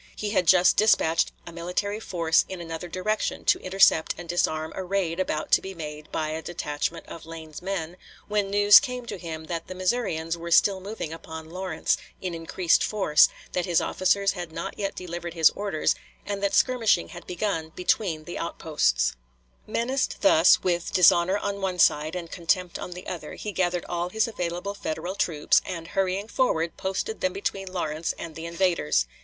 He 0.15 0.31
had 0.31 0.47
just 0.47 0.77
dispatched 0.77 1.31
a 1.45 1.51
military 1.51 1.99
force 1.99 2.43
in 2.49 2.59
another 2.59 2.87
direction 2.87 3.45
to 3.45 3.59
intercept 3.59 4.15
and 4.17 4.27
disarm 4.27 4.73
a 4.75 4.83
raid 4.83 5.19
about 5.19 5.51
to 5.51 5.61
be 5.61 5.75
made 5.75 6.11
by 6.11 6.29
a 6.29 6.41
detachment 6.41 7.05
of 7.07 7.27
Lane's 7.27 7.61
men, 7.61 7.97
when 8.27 8.49
news 8.49 8.79
came 8.79 9.05
to 9.05 9.19
him 9.19 9.43
that 9.45 9.67
the 9.67 9.75
Missourians 9.75 10.35
were 10.35 10.49
still 10.49 10.79
moving 10.81 11.13
upon 11.13 11.51
Lawrence, 11.51 11.97
in 12.19 12.33
increased 12.33 12.83
force, 12.83 13.29
that 13.51 13.67
his 13.67 13.79
officers 13.79 14.31
had 14.31 14.51
not 14.51 14.75
yet 14.79 14.95
delivered 14.95 15.35
his 15.35 15.51
orders, 15.51 15.93
and 16.25 16.41
that 16.41 16.55
skirmishing 16.55 17.09
had 17.09 17.27
begun 17.27 17.69
between 17.75 18.23
the 18.23 18.39
outposts. 18.39 19.11
D.W. 19.11 19.11
Wilder, 19.11 19.79
"Annals 19.81 20.01
of 20.01 20.07
Kansas," 20.13 20.17
p. 20.17 20.17
108. 20.17 20.17
Gihon, 20.17 20.17
p. 20.17 20.17
152. 20.17 20.17
Menaced 20.17 20.21
thus 20.21 20.63
with 20.63 20.93
dishonor 20.93 21.37
on 21.37 21.61
one 21.61 21.77
side 21.77 22.15
and 22.15 22.31
contempt 22.31 22.79
on 22.79 22.91
the 22.93 23.05
other, 23.05 23.35
he 23.35 23.51
gathered 23.51 23.85
all 23.85 24.09
his 24.09 24.27
available 24.27 24.73
Federal 24.73 25.13
troops, 25.13 25.61
and 25.63 25.89
hurrying 25.89 26.27
forward 26.27 26.75
posted 26.75 27.21
them 27.21 27.33
between 27.33 27.71
Lawrence 27.71 28.13
and 28.17 28.33
the 28.35 28.47
invaders. 28.47 29.05